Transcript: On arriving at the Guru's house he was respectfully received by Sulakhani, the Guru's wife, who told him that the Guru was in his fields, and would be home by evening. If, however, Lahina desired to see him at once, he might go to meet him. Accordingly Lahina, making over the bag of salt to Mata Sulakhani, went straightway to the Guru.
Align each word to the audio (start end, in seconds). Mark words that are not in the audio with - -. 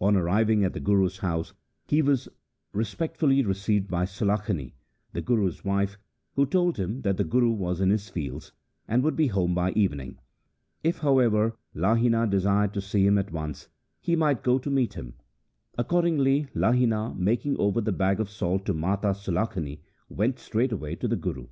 On 0.00 0.16
arriving 0.16 0.64
at 0.64 0.72
the 0.72 0.80
Guru's 0.80 1.18
house 1.18 1.52
he 1.86 2.00
was 2.00 2.30
respectfully 2.72 3.44
received 3.44 3.88
by 3.90 4.06
Sulakhani, 4.06 4.72
the 5.12 5.20
Guru's 5.20 5.66
wife, 5.66 5.98
who 6.34 6.46
told 6.46 6.78
him 6.78 7.02
that 7.02 7.18
the 7.18 7.24
Guru 7.24 7.50
was 7.50 7.78
in 7.82 7.90
his 7.90 8.08
fields, 8.08 8.52
and 8.88 9.02
would 9.02 9.16
be 9.16 9.26
home 9.26 9.54
by 9.54 9.72
evening. 9.72 10.16
If, 10.82 11.00
however, 11.00 11.58
Lahina 11.76 12.26
desired 12.30 12.72
to 12.72 12.80
see 12.80 13.06
him 13.06 13.18
at 13.18 13.32
once, 13.32 13.68
he 14.00 14.16
might 14.16 14.42
go 14.42 14.58
to 14.58 14.70
meet 14.70 14.94
him. 14.94 15.12
Accordingly 15.76 16.46
Lahina, 16.54 17.14
making 17.14 17.58
over 17.58 17.82
the 17.82 17.92
bag 17.92 18.18
of 18.18 18.30
salt 18.30 18.64
to 18.64 18.72
Mata 18.72 19.08
Sulakhani, 19.08 19.82
went 20.08 20.38
straightway 20.38 20.94
to 20.94 21.06
the 21.06 21.16
Guru. 21.16 21.48